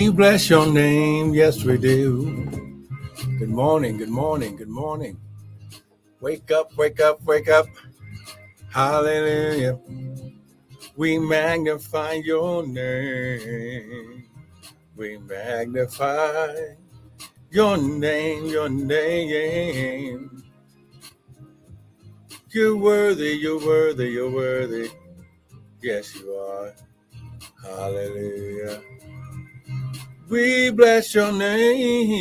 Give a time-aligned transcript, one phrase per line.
[0.00, 2.46] We bless your name, yes we do.
[3.38, 5.18] Good morning, good morning, good morning.
[6.22, 7.66] Wake up, wake up, wake up.
[8.70, 9.78] Hallelujah.
[10.96, 14.24] We magnify your name.
[14.96, 16.54] We magnify
[17.50, 20.42] your name, your name.
[22.48, 24.88] You're worthy, you're worthy, you're worthy.
[25.82, 26.72] Yes, you are.
[27.62, 28.80] Hallelujah.
[30.30, 32.20] We bless your name.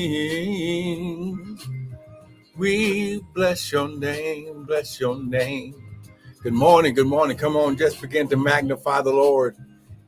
[2.58, 5.76] We bless your name, bless your name.
[6.42, 7.38] Good morning, good morning.
[7.38, 9.56] Come on, just begin to magnify the Lord.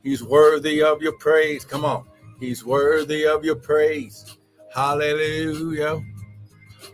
[0.02, 1.64] He's worthy of your praise.
[1.64, 2.04] Come on.
[2.40, 4.36] He's worthy of your praise.
[4.74, 6.00] Hallelujah.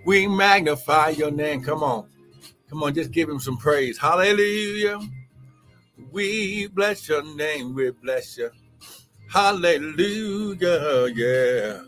[0.04, 1.62] We magnify your name.
[1.62, 2.06] Come on.
[2.68, 3.96] Come on, just give him some praise.
[3.96, 5.00] Hallelujah.
[6.12, 7.74] We bless your name.
[7.74, 8.50] We bless you.
[9.30, 11.08] Hallelujah.
[11.14, 11.80] Yeah.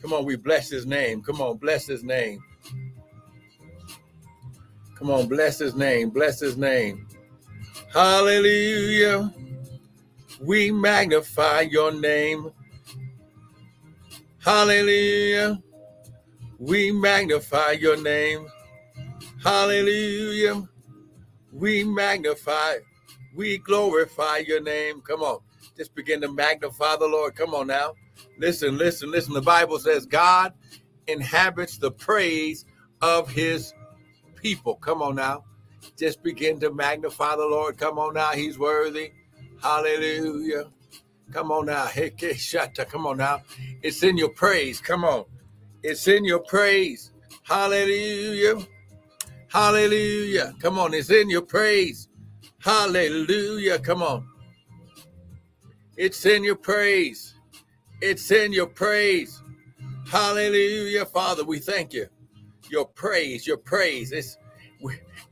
[0.00, 1.22] Come on, we bless his name.
[1.22, 2.42] Come on, bless his name.
[4.96, 6.10] Come on, bless his name.
[6.10, 7.06] Bless his name.
[7.92, 9.32] Hallelujah.
[10.40, 12.50] We magnify your name.
[14.38, 15.62] Hallelujah.
[16.58, 18.46] We magnify your name.
[19.42, 20.68] Hallelujah.
[21.52, 22.76] We magnify,
[23.34, 25.00] we glorify your name.
[25.02, 25.40] Come on.
[25.82, 27.34] Just begin to magnify the Lord.
[27.34, 27.94] Come on now.
[28.38, 29.34] Listen, listen, listen.
[29.34, 30.52] The Bible says God
[31.08, 32.64] inhabits the praise
[33.00, 33.74] of his
[34.36, 34.76] people.
[34.76, 35.42] Come on now.
[35.98, 37.78] Just begin to magnify the Lord.
[37.78, 38.30] Come on now.
[38.30, 39.10] He's worthy.
[39.60, 40.66] Hallelujah.
[41.32, 41.88] Come on now.
[42.88, 43.42] Come on now.
[43.82, 44.80] It's in your praise.
[44.80, 45.24] Come on.
[45.82, 47.10] It's in your praise.
[47.42, 48.64] Hallelujah.
[49.48, 50.54] Hallelujah.
[50.60, 50.94] Come on.
[50.94, 52.08] It's in your praise.
[52.60, 53.80] Hallelujah.
[53.80, 54.28] Come on.
[55.96, 57.34] It's in your praise.
[58.00, 59.42] It's in your praise.
[60.08, 61.44] Hallelujah, Father.
[61.44, 62.08] We thank you.
[62.70, 64.12] Your praise, your praise.
[64.12, 64.38] It's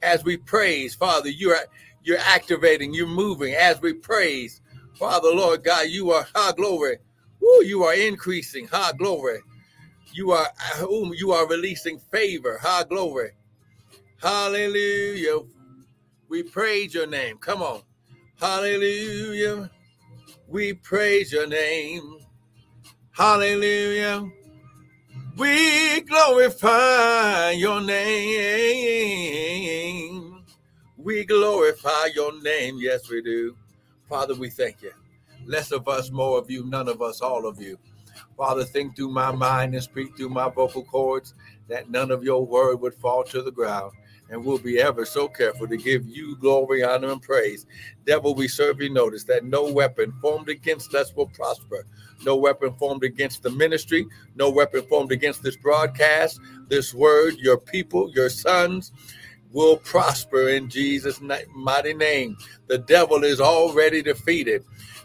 [0.02, 1.30] as we praise, Father.
[1.30, 1.56] You're
[2.02, 2.94] you're activating.
[2.94, 4.60] You're moving as we praise,
[4.94, 5.88] Father, Lord God.
[5.88, 6.98] You are high glory.
[7.40, 8.66] Woo, you are increasing.
[8.66, 9.40] High glory.
[10.12, 10.48] You are
[11.16, 12.58] you are releasing favor.
[12.62, 13.30] High glory.
[14.22, 15.40] Hallelujah.
[16.28, 17.38] We praise your name.
[17.38, 17.82] Come on.
[18.40, 19.70] Hallelujah.
[20.50, 22.18] We praise your name.
[23.12, 24.28] Hallelujah.
[25.36, 28.00] We glorify your name.
[30.96, 32.78] We glorify your name.
[32.80, 33.56] Yes, we do.
[34.08, 34.90] Father, we thank you.
[35.46, 37.78] Less of us, more of you, none of us, all of you.
[38.36, 41.34] Father, think through my mind and speak through my vocal cords
[41.68, 43.92] that none of your word would fall to the ground
[44.30, 47.66] and we'll be ever so careful to give you glory, honor, and praise.
[48.06, 51.84] Devil, we serve you notice that no weapon formed against us will prosper.
[52.24, 57.58] No weapon formed against the ministry, no weapon formed against this broadcast, this word, your
[57.58, 58.92] people, your sons
[59.52, 61.20] will prosper in Jesus'
[61.54, 62.36] mighty name.
[62.68, 64.64] The devil is already defeated.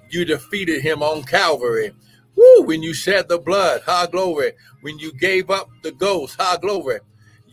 [0.09, 1.93] You defeated him on Calvary.
[2.35, 4.51] Woo, when you shed the blood, high glory.
[4.81, 6.99] When you gave up the ghost, high glory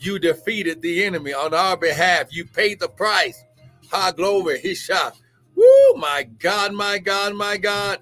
[0.04, 2.34] you defeated the enemy on our behalf.
[2.34, 3.44] You paid the price.
[3.90, 4.60] High glory.
[4.60, 5.16] He shot.
[5.54, 7.98] Woo, my God, my God, my God.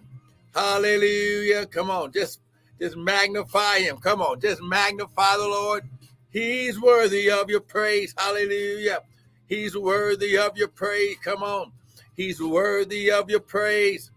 [0.55, 1.67] Hallelujah.
[1.67, 2.41] Come on, just
[2.81, 3.99] just magnify him.
[3.99, 5.85] Come on, just magnify the Lord.
[6.31, 8.15] He's worthy of your praise.
[8.17, 9.01] Hallelujah.
[9.47, 11.17] He's worthy of your praise.
[11.23, 11.73] Come on.
[12.17, 14.11] He's worthy of your praise.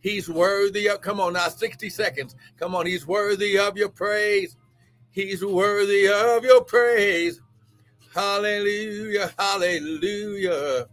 [0.00, 2.36] He's worthy of, come on now, 60 seconds.
[2.56, 4.56] Come on, he's worthy of your praise.
[5.18, 7.40] He's worthy of your praise.
[8.14, 10.86] Hallelujah, hallelujah.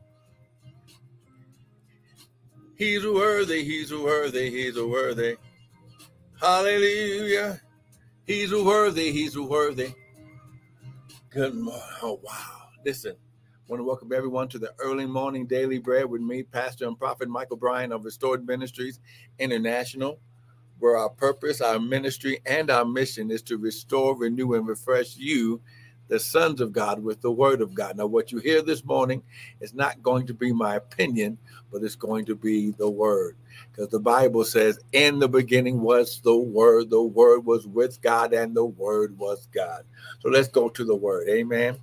[2.75, 5.35] He's worthy, he's worthy, he's worthy.
[6.41, 7.61] Hallelujah.
[8.25, 9.93] He's worthy, he's worthy.
[11.29, 11.83] Good morning.
[12.01, 12.69] Oh, wow.
[12.83, 16.87] Listen, I want to welcome everyone to the early morning daily bread with me, Pastor
[16.87, 18.99] and Prophet Michael Bryan of Restored Ministries
[19.37, 20.19] International
[20.79, 25.61] where our purpose, our ministry, and our mission is to restore, renew, and refresh you,
[26.07, 27.97] the sons of God, with the word of God.
[27.97, 29.23] Now, what you hear this morning
[29.59, 31.37] is not going to be my opinion,
[31.71, 33.35] but it's going to be the word.
[33.71, 38.33] Because the Bible says, In the beginning was the word, the word was with God,
[38.33, 39.83] and the word was God.
[40.19, 41.27] So let's go to the word.
[41.29, 41.79] Amen.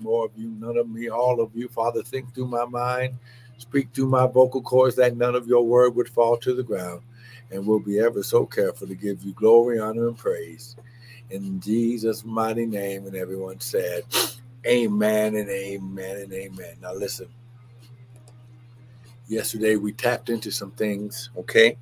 [0.00, 1.68] More of you, none of me, all of you.
[1.68, 3.14] Father, think through my mind,
[3.58, 7.02] speak through my vocal cords that none of your word would fall to the ground.
[7.50, 10.76] and we'll be ever so careful to give you glory, honor, and praise.
[11.30, 14.02] In Jesus' mighty name, and everyone said,
[14.66, 16.74] Amen and amen and amen.
[16.82, 17.28] Now, listen.
[19.28, 21.78] Yesterday, we tapped into some things, okay?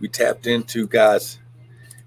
[0.00, 1.40] We tapped into God's.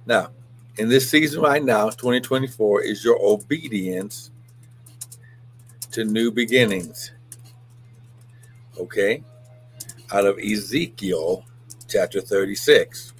[0.05, 0.29] Now,
[0.77, 4.31] in this season right now, 2024, is your obedience
[5.97, 7.11] to new beginnings.
[8.79, 9.23] Okay?
[10.13, 11.43] Out of Ezekiel
[11.87, 13.13] chapter 36.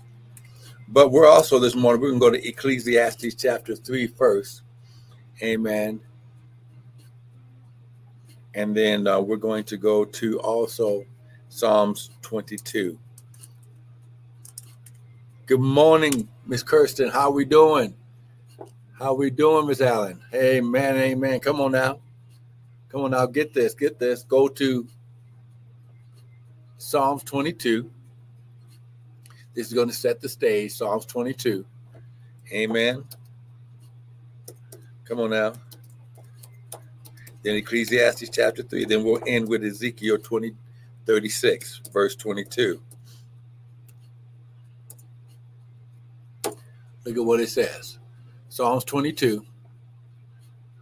[0.87, 4.61] But we're also this morning, we're going to go to Ecclesiastes chapter 3 first.
[5.41, 5.99] Amen.
[8.53, 11.03] And then uh, we're going to go to also
[11.49, 12.95] Psalms 22.
[15.47, 17.09] Good morning, Miss Kirsten.
[17.09, 17.95] How we doing?
[18.99, 20.21] How we doing, Miss Allen?
[20.31, 21.39] Amen, amen.
[21.39, 22.01] Come on now.
[22.89, 24.23] Come on now, get this, get this.
[24.23, 24.87] Go to
[26.77, 27.89] Psalms 22.
[29.53, 30.71] This is going to set the stage.
[30.73, 31.65] Psalms 22.
[32.53, 33.03] Amen.
[35.03, 35.53] Come on now.
[37.43, 38.85] Then Ecclesiastes chapter 3.
[38.85, 40.53] Then we'll end with Ezekiel 20,
[41.05, 42.81] 36, verse 22.
[47.05, 47.99] Look at what it says.
[48.49, 49.45] Psalms 22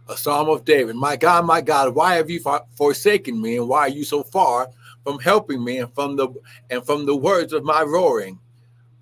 [0.08, 0.96] a psalm of David.
[0.96, 2.40] My God, my God, why have you
[2.76, 4.70] forsaken me, and why are you so far
[5.04, 6.28] from helping me, and from the
[6.70, 8.38] and from the words of my roaring?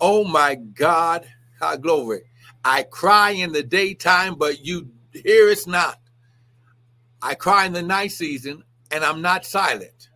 [0.01, 1.27] Oh my God,
[1.59, 2.23] how glory!
[2.63, 5.99] I cry in the daytime, but you hear it not.
[7.21, 10.09] I cry in the night season, and I'm not silent.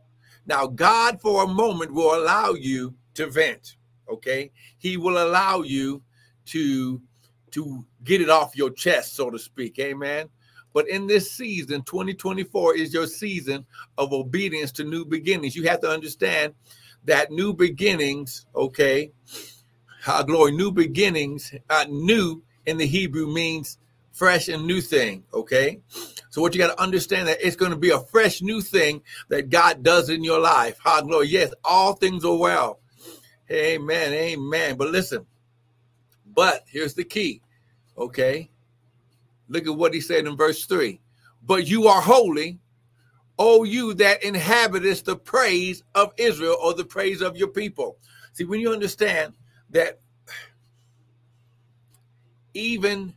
[0.46, 3.78] Now, God, for a moment, will allow you to vent.
[4.10, 6.02] Okay, He will allow you
[6.48, 7.02] to
[7.52, 9.78] to get it off your chest, so to speak.
[9.80, 10.30] Amen.
[10.80, 13.66] But in this season, 2024 is your season
[13.98, 15.54] of obedience to new beginnings.
[15.54, 16.54] You have to understand
[17.04, 19.12] that new beginnings, okay,
[20.02, 23.78] how glory, new beginnings, uh, new in the Hebrew means
[24.14, 25.82] fresh and new thing, okay?
[26.30, 29.02] So what you got to understand that it's going to be a fresh new thing
[29.28, 30.78] that God does in your life.
[30.82, 32.80] How glory, yes, all things are well.
[33.52, 34.78] Amen, amen.
[34.78, 35.26] But listen,
[36.26, 37.42] but here's the key,
[37.98, 38.50] okay?
[39.50, 41.02] Look at what he said in verse 3.
[41.44, 42.60] But you are holy,
[43.38, 47.98] O you that inhabitest the praise of Israel or the praise of your people.
[48.34, 49.34] See, when you understand
[49.72, 50.00] that
[52.54, 53.14] even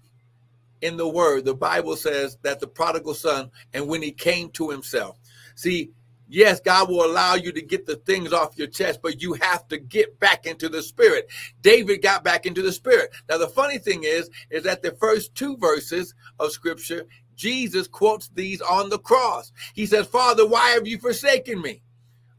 [0.80, 4.70] in the word, the Bible says that the prodigal son, and when he came to
[4.70, 5.18] himself,
[5.54, 5.90] see,
[6.32, 9.68] Yes, God will allow you to get the things off your chest, but you have
[9.68, 11.28] to get back into the spirit.
[11.60, 13.10] David got back into the spirit.
[13.28, 17.04] Now, the funny thing is, is that the first two verses of scripture,
[17.36, 19.52] Jesus quotes these on the cross.
[19.74, 21.82] He says, Father, why have you forsaken me?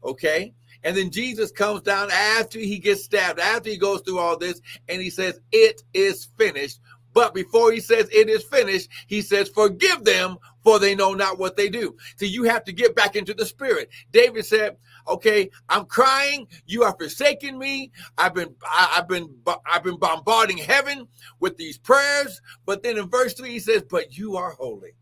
[0.02, 0.54] Okay.
[0.82, 4.60] And then Jesus comes down after he gets stabbed, after he goes through all this,
[4.88, 6.80] and he says, It is finished.
[7.14, 11.38] But before he says it is finished, he says, Forgive them, for they know not
[11.38, 11.96] what they do.
[12.16, 13.88] So you have to get back into the spirit.
[14.12, 14.76] David said,
[15.06, 16.48] Okay, I'm crying.
[16.66, 17.92] You are forsaking me.
[18.18, 19.34] I've been I, have been
[19.66, 21.06] I've been bombarding heaven
[21.40, 22.40] with these prayers.
[22.66, 24.92] But then in verse 3, he says, But you are holy.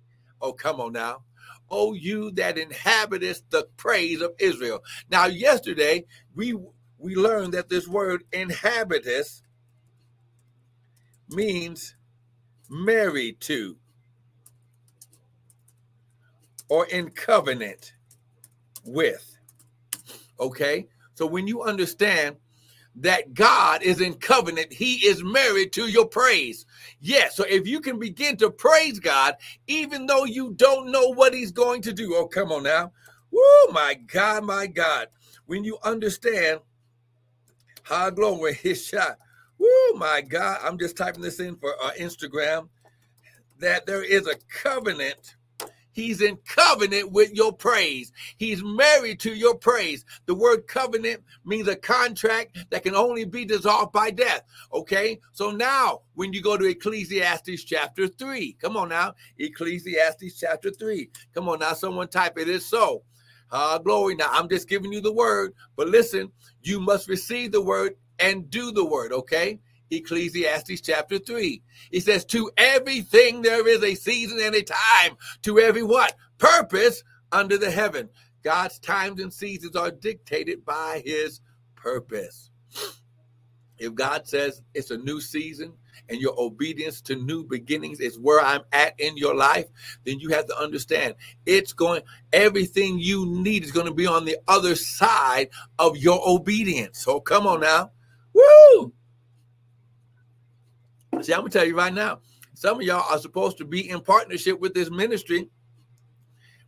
[0.40, 1.22] Oh, come on now.
[1.70, 4.82] Oh, you that inhabitest the praise of Israel.
[5.10, 6.04] Now, yesterday
[6.34, 6.54] we
[6.98, 9.42] we learned that this word inhabitest
[11.30, 11.96] means
[12.72, 13.76] married to
[16.68, 17.92] or in covenant
[18.84, 19.36] with.
[20.40, 20.88] Okay?
[21.14, 22.36] So when you understand
[22.96, 26.66] that God is in covenant, He is married to your praise.
[27.00, 27.36] Yes.
[27.36, 29.36] So if you can begin to praise God,
[29.66, 32.92] even though you don't know what He's going to do, oh, come on now.
[33.30, 35.08] Woo, my God, my God.
[35.46, 36.60] When you understand
[37.82, 39.18] how glory his shot,
[39.62, 40.58] Woo, my God.
[40.64, 42.68] I'm just typing this in for uh, Instagram
[43.60, 45.36] that there is a covenant.
[45.92, 48.10] He's in covenant with your praise.
[48.38, 50.04] He's married to your praise.
[50.26, 54.42] The word covenant means a contract that can only be dissolved by death.
[54.72, 55.20] Okay.
[55.32, 59.14] So now, when you go to Ecclesiastes chapter 3, come on now.
[59.38, 61.08] Ecclesiastes chapter 3.
[61.34, 61.74] Come on now.
[61.74, 63.04] Someone type it is so.
[63.52, 64.16] Uh, glory.
[64.16, 68.50] Now, I'm just giving you the word, but listen, you must receive the word and
[68.50, 69.58] do the word, okay?
[69.90, 71.62] Ecclesiastes chapter 3.
[71.90, 76.14] He says, To everything there is a season and a time, to every what?
[76.38, 78.08] Purpose under the heaven.
[78.42, 81.40] God's times and seasons are dictated by his
[81.76, 82.50] purpose.
[83.78, 85.72] If God says it's a new season
[86.08, 89.66] and your obedience to new beginnings is where I'm at in your life,
[90.04, 91.14] then you have to understand
[91.46, 92.02] it's going,
[92.32, 96.98] everything you need is going to be on the other side of your obedience.
[96.98, 97.90] So come on now.
[98.34, 98.92] Woo!
[101.20, 102.20] See, I'm gonna tell you right now.
[102.54, 105.48] Some of y'all are supposed to be in partnership with this ministry.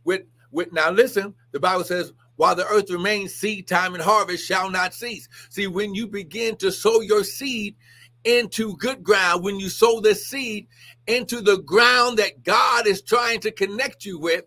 [0.03, 1.33] With with now, listen.
[1.51, 5.67] The Bible says, "While the earth remains, seed time and harvest shall not cease." See,
[5.67, 7.75] when you begin to sow your seed
[8.23, 10.67] into good ground, when you sow the seed
[11.07, 14.45] into the ground that God is trying to connect you with,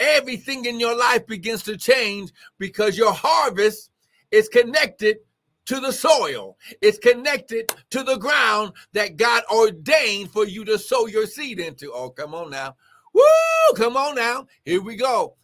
[0.00, 3.90] everything in your life begins to change because your harvest
[4.30, 5.18] is connected
[5.66, 6.56] to the soil.
[6.80, 11.92] It's connected to the ground that God ordained for you to sow your seed into.
[11.92, 12.76] Oh, come on now.
[13.12, 13.22] Woo!
[13.76, 14.46] Come on now.
[14.64, 15.36] Here we go.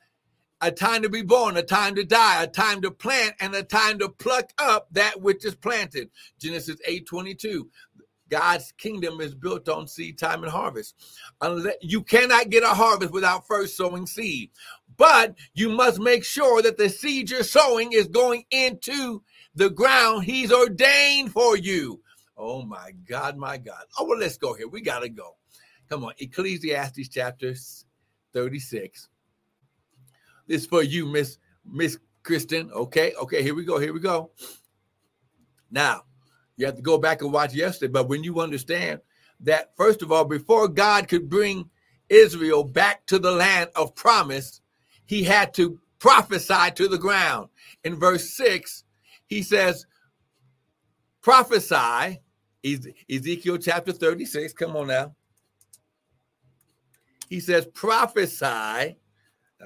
[0.61, 3.63] A time to be born, a time to die, a time to plant, and a
[3.63, 6.11] time to pluck up that which is planted.
[6.39, 7.71] Genesis 8 22.
[8.29, 10.95] God's kingdom is built on seed time and harvest.
[11.83, 14.51] You cannot get a harvest without first sowing seed.
[14.97, 19.23] But you must make sure that the seed you're sowing is going into
[19.61, 22.01] the ground he's ordained for you.
[22.35, 23.85] Oh my God, my God.
[23.99, 24.67] Oh, well, let's go here.
[24.67, 25.37] We got to go.
[25.91, 26.15] Come on.
[26.19, 27.55] Ecclesiastes chapter
[28.33, 29.09] 36.
[30.47, 31.37] This for you, Miss
[31.71, 32.71] Miss Kristen.
[32.73, 33.79] Okay, okay, here we go.
[33.79, 34.31] Here we go.
[35.71, 36.05] Now,
[36.57, 37.93] you have to go back and watch yesterday.
[37.93, 39.01] But when you understand
[39.41, 41.69] that, first of all, before God could bring
[42.09, 44.63] Israel back to the land of promise,
[45.05, 47.51] he had to prophesy to the ground.
[47.85, 48.85] In verse 6,
[49.31, 49.87] he says,
[51.23, 52.21] prophesy,
[53.09, 54.53] Ezekiel chapter 36.
[54.53, 55.15] Come on now.
[57.29, 58.97] He says, prophesy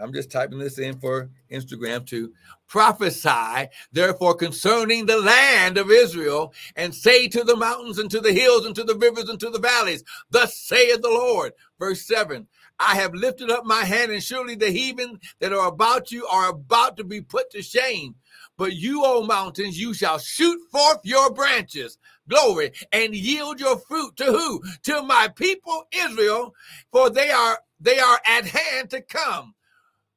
[0.01, 2.33] I'm just typing this in for Instagram to
[2.67, 8.33] prophesy, therefore, concerning the land of Israel, and say to the mountains and to the
[8.33, 11.53] hills and to the rivers and to the valleys, Thus saith the Lord.
[11.79, 12.47] Verse 7
[12.81, 16.51] I have lifted up my hand, and surely the heathen that are about you are
[16.51, 18.17] about to be put to shame.
[18.57, 24.17] But you, O mountains, you shall shoot forth your branches, glory, and yield your fruit
[24.17, 24.63] to who?
[24.85, 26.55] To my people Israel,
[26.93, 29.55] for they are they are at hand to come.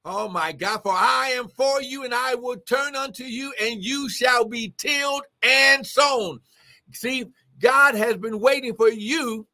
[0.05, 3.83] Oh my God, for I am for you, and I will turn unto you, and
[3.83, 6.39] you shall be tilled and sown.
[6.93, 7.25] See,
[7.59, 9.47] God has been waiting for you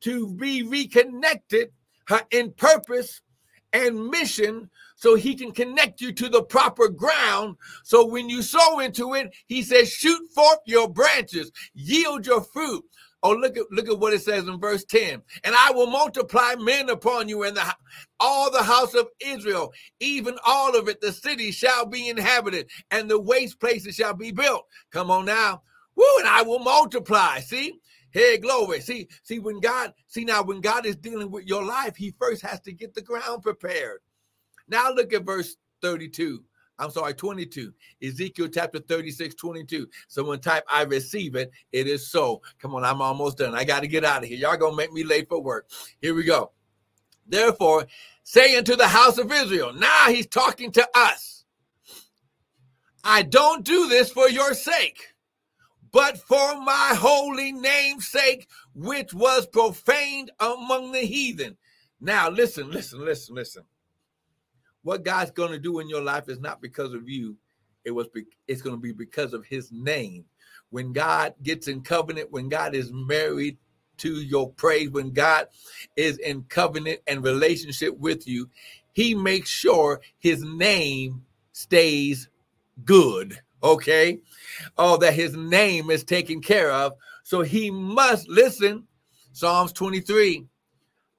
[0.00, 1.70] to be reconnected
[2.30, 3.20] in purpose
[3.72, 7.56] and mission so he can connect you to the proper ground.
[7.82, 12.84] So when you sow into it, he says, shoot forth your branches, yield your fruit.
[13.24, 15.22] Oh, look at look at what it says in verse 10.
[15.44, 17.62] And I will multiply men upon you and the
[18.18, 23.08] all the house of Israel, even all of it, the city shall be inhabited, and
[23.08, 24.66] the waste places shall be built.
[24.90, 25.62] Come on now.
[25.94, 27.40] Woo, and I will multiply.
[27.40, 27.80] See?
[28.12, 28.80] Hey, glory.
[28.80, 32.42] See, see, when God, see now, when God is dealing with your life, he first
[32.42, 34.00] has to get the ground prepared.
[34.68, 36.44] Now look at verse 32.
[36.78, 37.72] I'm sorry, 22.
[38.02, 39.86] Ezekiel chapter 36, 22.
[40.08, 41.50] Someone type, I receive it.
[41.70, 42.42] It is so.
[42.58, 43.54] Come on, I'm almost done.
[43.54, 44.38] I got to get out of here.
[44.38, 45.70] Y'all going to make me late for work.
[46.00, 46.52] Here we go.
[47.26, 47.86] Therefore,
[48.24, 51.44] saying to the house of Israel, now he's talking to us.
[53.04, 55.11] I don't do this for your sake,
[55.92, 61.56] but for my holy name's sake, which was profaned among the heathen.
[62.00, 63.64] Now, listen, listen, listen, listen
[64.82, 67.36] what God's going to do in your life is not because of you.
[67.84, 70.24] It was be, it's going to be because of his name.
[70.70, 73.58] When God gets in covenant, when God is married
[73.98, 75.48] to your praise, when God
[75.96, 78.48] is in covenant and relationship with you,
[78.92, 82.28] he makes sure his name stays
[82.84, 83.40] good.
[83.62, 84.18] Okay.
[84.76, 86.94] Oh, that his name is taken care of.
[87.24, 88.86] So he must listen.
[89.32, 90.46] Psalms 23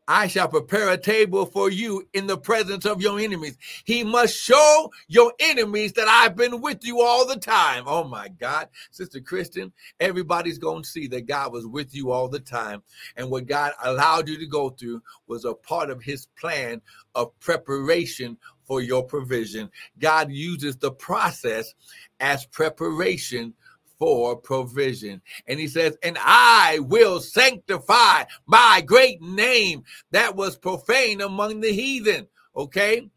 [0.07, 3.57] I shall prepare a table for you in the presence of your enemies.
[3.85, 7.83] He must show your enemies that I've been with you all the time.
[7.87, 12.27] Oh my God, Sister Kristen, everybody's going to see that God was with you all
[12.27, 12.83] the time.
[13.15, 16.81] And what God allowed you to go through was a part of his plan
[17.15, 19.69] of preparation for your provision.
[19.99, 21.73] God uses the process
[22.19, 23.53] as preparation
[24.03, 25.21] for provision.
[25.47, 31.71] And he says, And I will sanctify my great name that was profane among the
[31.71, 32.27] heathen.
[32.53, 33.09] Okay.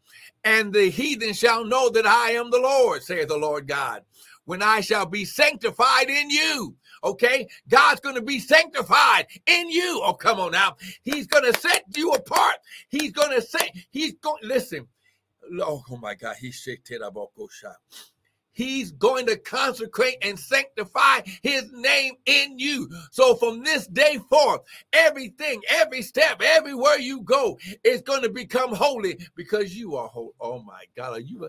[0.45, 4.03] And the heathen shall know that I am the Lord, saith the Lord God,
[4.45, 6.73] when I shall be sanctified in you.
[7.03, 10.01] Okay, God's going to be sanctified in you.
[10.05, 10.77] Oh, come on now.
[11.03, 12.55] He's going to set you apart.
[12.87, 14.87] He's going to say, He's going, listen.
[15.59, 16.37] Oh, oh my God.
[16.39, 17.75] He shake oh, shot.
[18.57, 22.89] He's going to consecrate and sanctify his name in you.
[23.11, 24.61] So from this day forth,
[24.91, 30.31] everything, every step, everywhere you go is going to become holy because you are holy.
[30.41, 31.47] Oh my God, are you?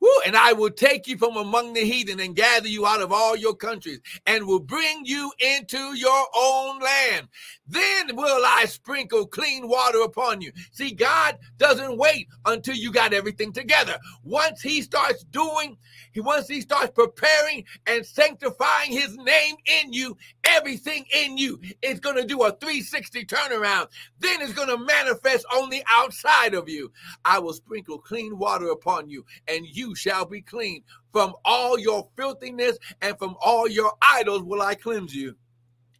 [0.00, 3.12] Woo, and I will take you from among the heathen and gather you out of
[3.12, 7.28] all your countries and will bring you into your own land.
[7.66, 10.52] then will I sprinkle clean water upon you.
[10.72, 13.96] See, God doesn't wait until you got everything together.
[14.24, 15.76] Once He starts doing,
[16.12, 20.16] He once He starts preparing and sanctifying His name in you,
[20.50, 23.88] everything in you is going to do a 360 turnaround.
[24.18, 26.92] Then it's going to manifest on the outside of you.
[27.24, 30.82] I will sprinkle clean water upon you, and you shall be clean.
[31.12, 35.36] From all your filthiness and from all your idols will I cleanse you.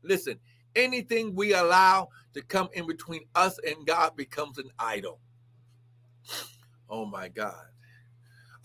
[0.03, 0.39] Listen,
[0.77, 5.19] anything we allow to come in between us and God becomes an idol.
[6.89, 7.67] Oh my God.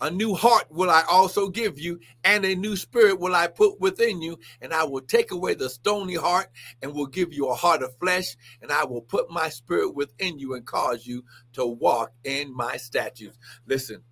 [0.00, 3.80] A new heart will I also give you, and a new spirit will I put
[3.80, 6.48] within you, and I will take away the stony heart
[6.82, 10.38] and will give you a heart of flesh, and I will put my spirit within
[10.38, 11.24] you and cause you
[11.54, 13.38] to walk in my statutes.
[13.66, 14.02] Listen,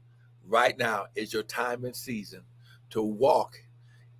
[0.46, 2.42] right now is your time and season
[2.90, 3.58] to walk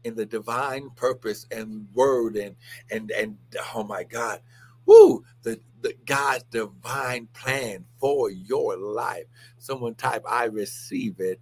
[0.05, 2.57] in the divine purpose and word and
[2.91, 3.39] and and
[3.75, 4.41] oh my God,
[4.85, 9.25] woo, the, the God's divine plan for your life.
[9.59, 11.41] Someone type, I receive it.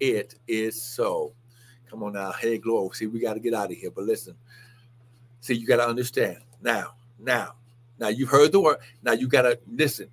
[0.00, 1.34] It is so.
[1.88, 2.32] Come on now.
[2.32, 2.94] Hey, glory.
[2.94, 3.90] See, we got to get out of here.
[3.90, 4.34] But listen,
[5.40, 7.54] see, you got to understand now, now,
[7.98, 8.78] now you've heard the word.
[9.02, 10.08] Now you got to listen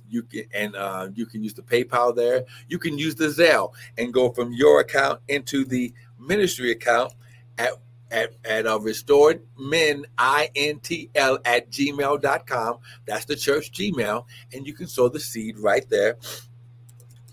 [0.08, 2.44] You can and uh, you can use the PayPal there.
[2.68, 7.12] You can use the Zelle and go from your account into the ministry account
[7.58, 7.70] at
[8.10, 14.86] at, at uh, restored men intl at gmail.com that's the church gmail and you can
[14.86, 16.16] sow the seed right there.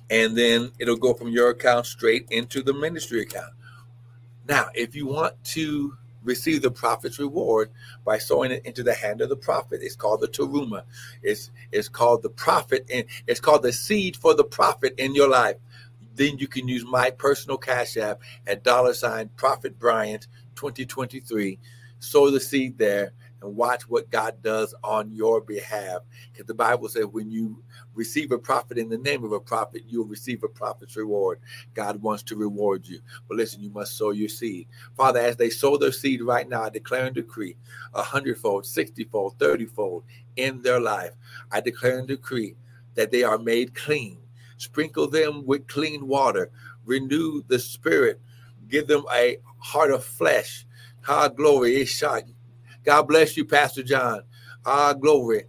[0.09, 3.53] And then it'll go from your account straight into the ministry account.
[4.47, 7.71] Now if you want to receive the prophet's reward
[8.05, 9.79] by sowing it into the hand of the prophet.
[9.81, 10.83] It's called the teruma.
[11.21, 15.29] It's it's called the prophet and it's called the seed for the prophet in your
[15.29, 15.57] life.
[16.15, 21.59] Then you can use my personal cash app at dollar sign prophet bryant 2023.
[21.99, 26.01] Sow the seed there and watch what God does on your behalf.
[26.31, 27.63] Because the Bible says when you
[27.95, 31.39] receive a prophet in the name of a prophet, you'll receive a prophet's reward.
[31.73, 32.99] God wants to reward you.
[33.27, 34.67] But listen, you must sow your seed.
[34.97, 37.57] Father, as they sow their seed right now, I declare and decree
[37.93, 40.03] a hundredfold, sixtyfold, thirtyfold
[40.35, 41.11] in their life.
[41.51, 42.55] I declare and decree
[42.95, 44.19] that they are made clean.
[44.57, 46.51] Sprinkle them with clean water.
[46.85, 48.21] Renew the spirit.
[48.69, 50.65] Give them a heart of flesh.
[51.07, 51.85] Ah, glory.
[52.83, 54.23] God bless you, Pastor John.
[54.65, 55.43] Ah, glory.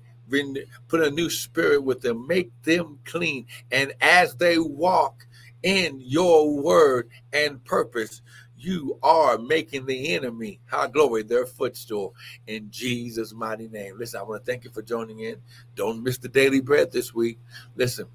[0.88, 2.27] Put a new spirit with them.
[2.27, 3.47] Make them clean.
[3.71, 5.27] And as they walk
[5.62, 8.23] in your word and purpose,
[8.59, 12.14] you are making the enemy, how glory, their footstool
[12.47, 13.99] in Jesus' mighty name.
[13.99, 15.37] Listen, I want to thank you for joining in.
[15.75, 17.38] Don't miss the daily bread this week.
[17.77, 18.07] Listen,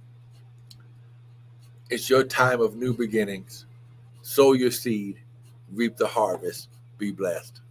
[1.89, 3.65] it's your time of new beginnings.
[4.21, 5.19] Sow your seed
[5.71, 6.69] reap the harvest.
[6.97, 7.62] Be blessed.